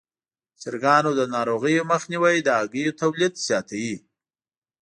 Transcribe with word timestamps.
د 0.51 0.53
چرګانو 0.61 1.11
د 1.19 1.21
ناروغیو 1.35 1.87
مخنیوی 1.91 2.37
د 2.43 2.47
هګیو 2.59 2.97
تولید 3.01 3.33
زیاتوي. 3.47 3.95